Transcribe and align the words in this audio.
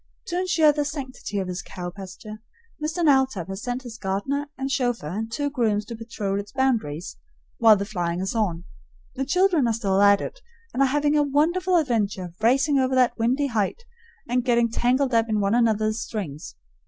To 0.29 0.39
insure 0.39 0.71
the 0.71 0.83
sanctity 0.83 1.37
of 1.37 1.47
his 1.47 1.61
cow 1.61 1.91
pasture, 1.91 2.41
Mr. 2.83 3.05
Knowltop 3.05 3.47
has 3.49 3.61
sent 3.61 3.83
his 3.83 3.99
gardener 3.99 4.47
and 4.57 4.71
chauffeur 4.71 5.05
and 5.09 5.31
two 5.31 5.51
grooms 5.51 5.85
to 5.85 5.95
patrol 5.95 6.39
its 6.39 6.51
boundaries 6.51 7.17
while 7.59 7.75
the 7.75 7.85
flying 7.85 8.19
is 8.19 8.33
on. 8.33 8.63
The 9.13 9.25
children 9.25 9.67
are 9.67 9.73
still 9.73 10.01
at 10.01 10.19
it, 10.19 10.41
and 10.73 10.81
are 10.81 10.87
having 10.87 11.15
a 11.15 11.21
wonderful 11.21 11.75
adventure 11.77 12.33
racing 12.41 12.79
over 12.79 12.95
that 12.95 13.19
windy 13.19 13.45
height 13.45 13.83
and 14.27 14.43
getting 14.43 14.71
tangled 14.71 15.13
up 15.13 15.29
in 15.29 15.39
one 15.39 15.53
another's 15.53 16.01
strings. 16.01 16.55